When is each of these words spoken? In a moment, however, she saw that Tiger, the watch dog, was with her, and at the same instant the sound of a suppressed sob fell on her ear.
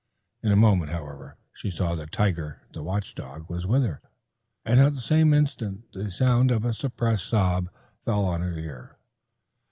In 0.41 0.51
a 0.51 0.55
moment, 0.55 0.89
however, 0.89 1.37
she 1.53 1.69
saw 1.69 1.93
that 1.93 2.11
Tiger, 2.11 2.63
the 2.73 2.81
watch 2.81 3.13
dog, 3.13 3.47
was 3.47 3.67
with 3.67 3.83
her, 3.83 4.01
and 4.65 4.79
at 4.79 4.95
the 4.95 4.99
same 4.99 5.31
instant 5.31 5.91
the 5.93 6.09
sound 6.09 6.49
of 6.49 6.65
a 6.65 6.73
suppressed 6.73 7.27
sob 7.27 7.69
fell 8.03 8.25
on 8.25 8.41
her 8.41 8.57
ear. 8.57 8.97